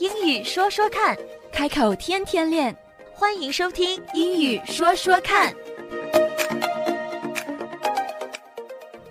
[0.00, 1.16] 英语说说看，
[1.52, 2.76] 开口天天练。
[3.12, 5.52] 欢迎收听《英语说说看》。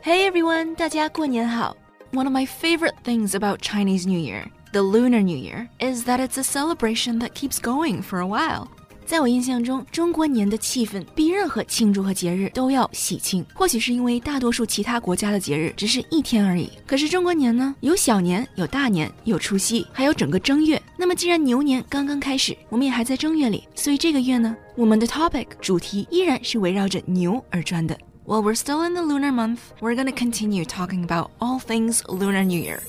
[0.04, 1.76] Hey everyone，大家过年好。
[2.12, 6.38] One of my favorite things about Chinese New Year, the Lunar New Year, is that it's
[6.38, 8.68] a celebration that keeps going for a while.
[9.09, 13.46] 在我印象中，中国年的气氛比任何庆祝和节日都要喜庆。
[13.54, 20.81] 或许是因为大多数其他国家的节日只是一天而已，可是中国年呢，有小年，有大年，有除夕，还有整个正月。
[20.98, 27.95] 那么既然牛年刚刚开始，我们也还在正月里，所以这个月呢，我们的 topic 主题依然是围绕着牛而转的。
[28.26, 32.44] While we're still in the lunar month, we're going to continue talking about all things Lunar
[32.44, 32.80] New Year.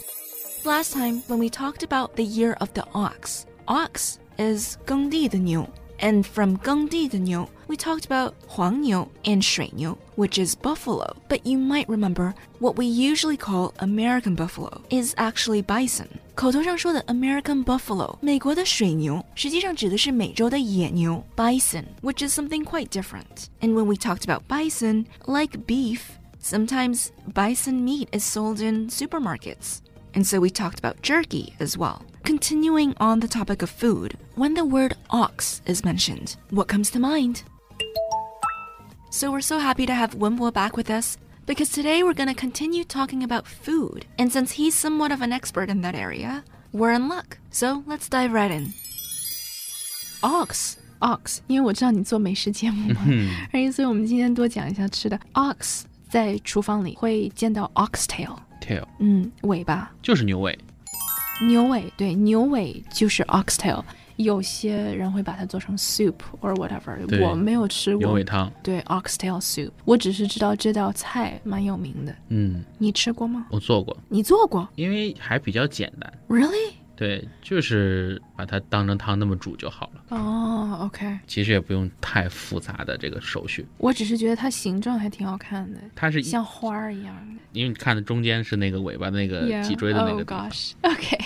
[0.64, 5.68] Last time, when we talked about the year of the ox, ox is 耕地的牛.
[6.00, 11.16] And from 耕地的牛, we talked about 黄牛 and 水牛, which is buffalo.
[11.26, 16.08] But you might remember what we usually call American buffalo is actually bison.
[16.34, 23.46] 口头上说的 American buffalo，美国的水牛，实际上指的是美洲的野牛 bison, which is something quite different.
[23.62, 26.00] And when we talked about bison, like beef,
[26.42, 29.78] sometimes bison meat is sold in supermarkets.
[30.12, 32.02] And so we talked about jerky as well.
[32.24, 36.98] Continuing on the topic of food, when the word ox is mentioned, what comes to
[36.98, 37.42] mind?
[39.10, 42.34] So we're so happy to have Wenbo back with us because today we're going to
[42.34, 44.06] continue talking about food.
[44.18, 47.38] And since he's somewhat of an expert in that area, we're in luck.
[47.50, 48.74] So let's dive right in.
[50.22, 50.76] Ox.
[51.00, 53.00] Ox，因为我知道你做美食节目嘛，
[53.52, 55.20] 而且所以我们今天多讲一下吃的。
[55.34, 60.58] Ox 在厨房里会见到 oxtail， tail 嗯，尾巴，就是牛尾，
[61.41, 63.83] 牛尾，对，牛尾就是 oxtail。
[64.17, 66.95] 有些人会把它做成 soup or whatever，
[67.27, 68.23] 我没有吃过牛尾。
[68.23, 68.51] 汤。
[68.61, 72.13] 对 oxtail soup，我只是知道这道菜蛮有名的。
[72.27, 73.47] 嗯，你吃过吗？
[73.49, 76.13] 我做过，你做过因为还比较简单。
[76.29, 76.73] ？Really？
[77.01, 83.65] 对，就是把它当成汤那么煮就好了，哦、o k 其实也不用太复杂的这个手续。
[83.79, 87.41] 我只是觉得它形状还挺好看的，它是像花儿一样的。
[87.53, 90.73] 因为你看的中间是那个尾巴那个脊椎的那 Oh 个地方 gosh.
[90.83, 91.17] OK.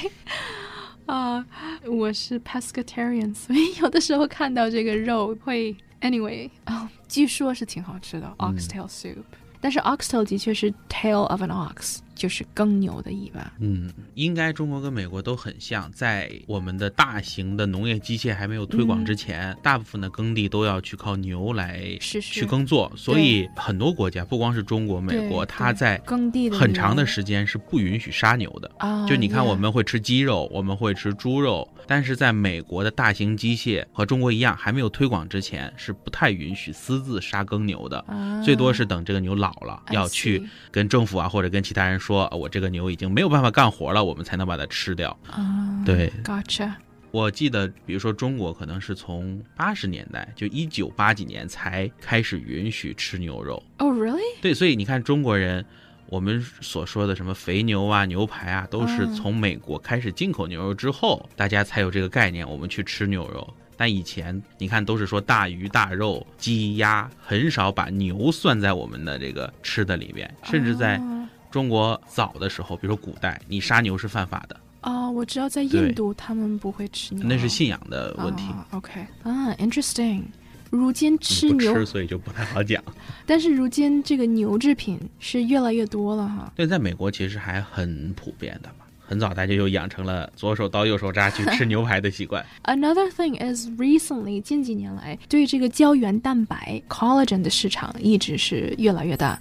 [1.08, 1.46] 啊、
[1.86, 9.18] 我是 pescatarian，所以有的时候看到这个肉会 anyway 啊、据说是挺好吃的嗯 oxtail soup，、
[9.60, 13.54] 但是 oxtail 的确是 tail of an ox，就是耕牛的尾巴。
[13.60, 28.72] 嗯，应该中国跟美国都很像，在我们的大型的农业机械还没有推广之前，大部分的耕地都要去靠牛来去耕作，所以很多国家，不光是中国、美国，它在耕地很长的时间是不允许杀牛的。
[28.78, 38.00] 啊，就你看，我们会吃鸡肉，我们会吃猪肉，但是在美国的大型机械和中国一样，还没有推广之前，是不太允许私自杀耕牛的。
[38.08, 45.18] 啊最多是等这个牛老了，要去跟政府啊或者跟其他人说，呃我这个牛已经没有办法干活了，我们才能把它吃掉。
[45.28, 46.72] 啊，对，gotcha，
[47.10, 53.62] 我记得，比如说中国可能是从八十年代，就一九八几年才开始允许吃牛肉。
[53.80, 54.22] 哦、really？
[54.40, 55.66] 对，所以你看中国人，
[56.08, 63.52] 我们所说的什么肥牛啊、牛排啊，都是嗯从美国开始进口牛肉之后，大家才有这个概念，我们去吃牛肉。
[63.78, 71.15] 但以前你看都是说大鱼大肉、鸡鸭，很少把牛算在我们的这个吃的里边，甚至在啊
[71.56, 78.44] 中国早的时候，比如说古代，你杀牛是犯法的，哦，我知道在印度他们不会吃牛，那是信仰的问题。
[78.50, 80.24] 啊 OK 啊，interesting。
[80.70, 82.84] 如今吃牛，吃，所以就不太好讲。
[83.26, 86.52] 但是如今这个牛制品是越来越多了哈。
[86.58, 92.46] 对，在美国其实还很普遍的嘛，很早大家就养成了左手刀右手扎去吃牛排的习惯。
[92.66, 99.40] Another thing is recently 近几年来对这个胶原蛋白 collagen 的市场一直是越来越大。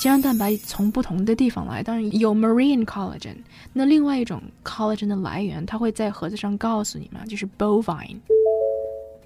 [0.00, 3.34] 胶原蛋白从不同的地方来，当然有 marine collagen，
[3.72, 8.18] 那另外一种 collagen 的来源，它会在盒子上告诉你嘛，就是 bovine。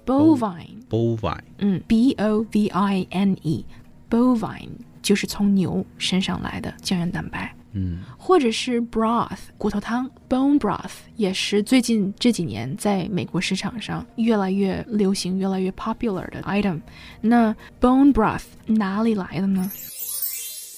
[0.05, 4.69] bovine，bovine 嗯，b o v i n e，bovine
[5.01, 7.53] 就是从牛身上来的胶原蛋白。
[7.75, 16.81] 嗯，或者是 broth 骨头汤 bone broth 也是最近这几年在美国市场上越来越流行、越来越 popular 的 item。
[17.21, 19.71] 那 bone broth 哪里来的呢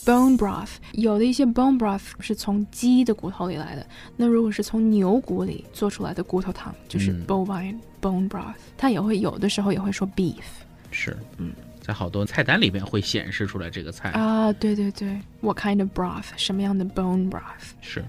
[0.04, 3.86] ？bone broth 有的一些 bone broth 是从鸡的骨头里来的，
[4.16, 8.54] 那如果是从牛骨里做出来的骨头汤，就是嗯 bovine bone broth。
[8.76, 10.42] 它也会有的时候也会说 beef
[10.90, 14.10] 是，嗯，在好多菜单里面会显示出来这个菜。
[14.10, 17.72] 啊，对对对，what kind of broth 什么样的 bone broth。
[17.80, 18.04] 是，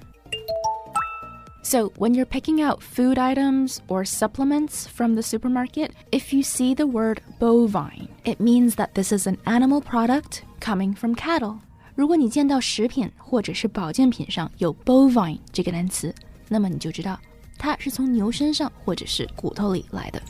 [1.63, 6.73] So, when you're picking out food items or supplements from the supermarket, if you see
[6.73, 11.59] the word bovine, it means that this is an animal product coming from cattle.
[11.96, 16.14] 如果你见到食品或者是保健品上有 bovine 这个单词，
[16.46, 17.19] 那么你就知道
[17.56, 20.20] 它是从牛身上或者是骨头里来的。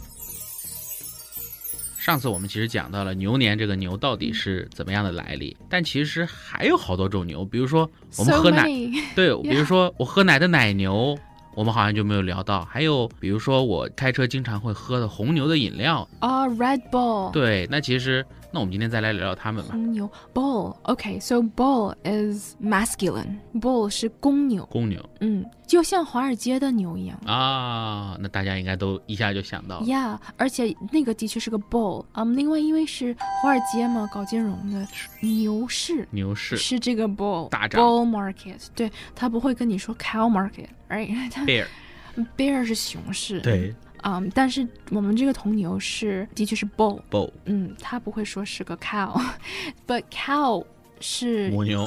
[1.99, 11.19] 上次我们其实讲到了牛年这个牛到底是怎么样的来历，但其实还有好多种牛，比如说我们喝奶，many 对，比如说我喝奶的奶牛，
[11.57, 17.33] 我们好像就没有聊到，还有比如说我开车经常会喝的红牛的饮料，啊、r e d Bull。
[17.33, 18.25] 对，那其实
[18.57, 19.73] 那我们今天再来聊聊他们吧。
[19.73, 20.75] 公牛 bull。
[20.85, 23.37] OK，so、bull is masculine。
[23.53, 27.21] bull 是公牛，公牛嗯，就像华尔街的牛一样。
[27.27, 29.85] 啊，那大家应该都一下就想到了。
[29.85, 32.07] Yeah，而且那个的确是个 bull。
[32.15, 34.89] 嗯，另外因为是华尔街嘛，搞金融的
[35.21, 36.09] 牛市。
[36.11, 41.31] 牛市是这个 bull 大涨 bull market，对他不会跟你说 cow market，right？
[41.31, 43.75] 他 bear，bear 是熊市，对
[44.09, 50.65] 嗯，但是我们这个铜牛是的确是 bull，，bull 嗯，它不会说是个 cow，but cow
[51.01, 51.85] 是母牛。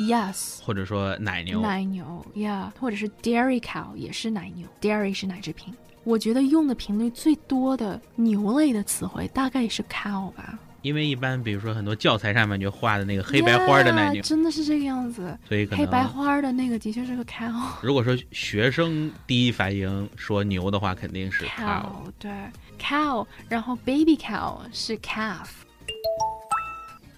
[0.00, 5.74] Yes 或者说奶牛，奶牛，yeah，或者是 dairy cow 也是奶牛，dairy 是奶制品。
[6.04, 15.36] 我觉得用的频率最多的牛类的词汇大概是 cow 吧，因为一般比如说很多教材上面就画的那个黑白花的奶 Yeah，牛，真的是这个样子。
[15.48, 17.52] 所以可黑白能花的那个的确是个 cow。
[17.82, 21.86] 如果说学生第一反应说牛的话，肯定是 cow。
[22.18, 22.30] 对
[22.78, 25.48] ，cow，然后 baby cow 是 calf。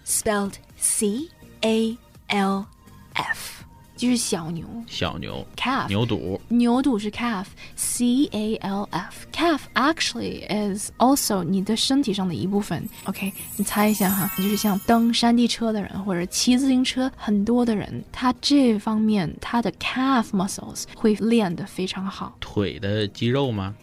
[0.05, 1.29] spelled C
[1.61, 1.97] A
[2.27, 2.65] L
[3.13, 3.63] F.
[4.01, 9.27] 就是小牛小牛、calf，牛肚，牛肚是 calf，c a l f。
[9.31, 12.83] calf actually is also 你的身体上的一部分。
[13.03, 23.75] OK，你猜一下哈，就是像蹬山地车的人或者骑自行车很多的人，他这方面他的 calf muscles 会练得非常好腿的肌肉吗？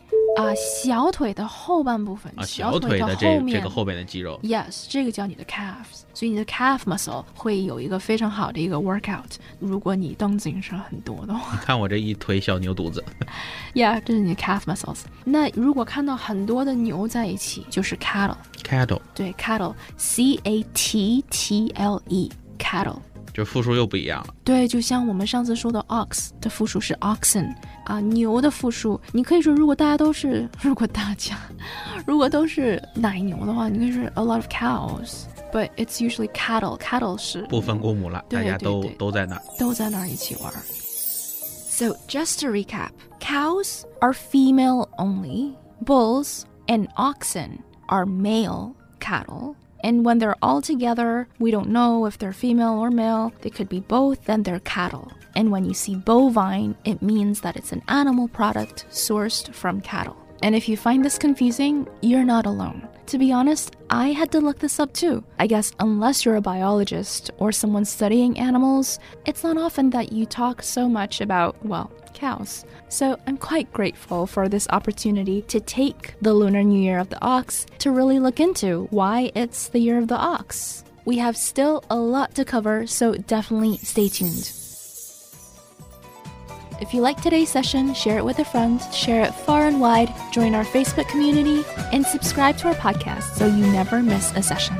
[0.43, 4.39] 啊、小腿的后半部分，啊，小小腿的的后面这这个后边的肌肉。
[4.43, 9.25] Yes，这个叫你的 calves，所以你的 calf muscle 会有一个非常好的一个 workout。
[9.59, 13.05] 如果你蹬自行车很多的话你看我这一腿小牛犊子，，
[13.75, 15.01] Yeah，这是你的 calf muscles。
[15.25, 18.37] 那如果看到很多的牛在一起，就是 cattle。
[18.63, 22.99] cattle 对，cattle，c a t t l e，cattle。
[23.33, 24.35] 就复数又不一样了。
[24.43, 27.55] 对，就像我们上次说的 ox 的复数是 oxen
[27.88, 31.38] 啊，牛的复数，你可以说如果大家都是，如果大家
[32.06, 39.42] 如果都是奶牛的话，你可以说 a lot of cows，but it's usually cattle。cattle 是不分公母了，对大家都对对都在那儿。
[39.60, 40.60] 都在那儿一起玩儿。
[41.70, 45.54] So just to recap, Cows are female only.
[45.84, 49.56] Bulls and oxen are male cattle.
[49.81, 53.33] And when they're all together, we don't know if they're female or male.
[53.43, 55.13] They could be both, then they're cattle.
[55.35, 60.28] And when you see bovine, it means that it's an animal product sourced from cattle.
[60.43, 62.89] And if you find this confusing, you're not alone.
[63.07, 65.25] To be honest, I had to look this up too.
[65.39, 70.27] I guess unless you're a biologist or someone studying animals, it's not often that you
[70.27, 72.65] talk so much about, well, cows.
[72.89, 77.23] So I'm quite grateful for this opportunity to take the Lunar New Year of the
[77.23, 80.85] Ox to really look into why it's the year of the ox.
[81.05, 84.58] We have still a lot to cover, so definitely stay tuned.
[86.81, 90.15] If you like today's session, share it with a friend, share it far and wide,
[90.31, 94.77] join our Facebook community, and subscribe to our podcast so you never miss a session.